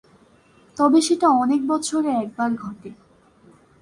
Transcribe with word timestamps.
তবে 0.77 0.99
সেটা 1.01 1.27
অনেক 1.43 1.61
বছরে 1.67 2.09
একবার 2.15 2.49
ঘটে। 2.55 2.89